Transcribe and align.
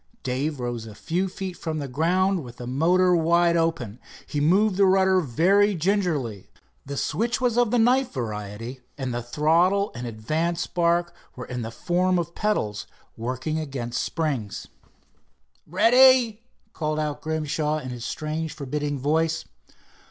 Dave 0.23 0.59
rose 0.59 0.87
a 0.87 0.95
few 0.95 1.29
feet 1.29 1.55
from 1.55 1.77
the 1.77 1.87
ground 1.87 2.43
with 2.43 2.57
the 2.57 2.65
motor 2.65 3.15
wide 3.15 3.55
open. 3.55 3.99
He 4.25 4.39
moved 4.41 4.75
the 4.75 4.87
rudder 4.87 5.19
very 5.19 5.75
gingerly. 5.75 6.49
The 6.83 6.97
switch 6.97 7.39
was 7.39 7.55
of 7.55 7.69
the 7.69 7.77
knife 7.77 8.11
variety, 8.11 8.79
and 8.97 9.13
the 9.13 9.21
throttle 9.21 9.91
and 9.93 10.07
advance 10.07 10.61
spark 10.61 11.13
were 11.35 11.45
in 11.45 11.61
the 11.61 11.69
form 11.69 12.17
of 12.17 12.33
pedals 12.33 12.87
working 13.15 13.59
against 13.59 14.01
springs. 14.01 14.65
"Ready," 15.67 16.41
called 16.73 16.97
out 16.97 17.21
Grimshaw, 17.21 17.77
in 17.77 17.89
his 17.91 18.03
strange 18.03 18.53
forbidding 18.53 18.97
voice. 18.97 19.45